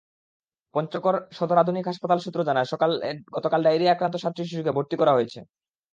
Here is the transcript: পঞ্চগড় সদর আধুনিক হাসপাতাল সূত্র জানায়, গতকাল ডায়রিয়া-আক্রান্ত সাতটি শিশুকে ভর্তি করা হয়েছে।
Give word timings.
পঞ্চগড় 0.75 1.17
সদর 1.31 1.57
আধুনিক 1.57 1.85
হাসপাতাল 1.87 2.19
সূত্র 2.21 2.39
জানায়, 2.43 2.67
গতকাল 3.35 3.59
ডায়রিয়া-আক্রান্ত 3.65 4.15
সাতটি 4.19 4.41
শিশুকে 4.43 4.75
ভর্তি 4.77 4.95
করা 4.97 5.15
হয়েছে। 5.17 5.39